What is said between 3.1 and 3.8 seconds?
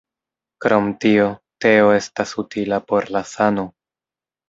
la sano.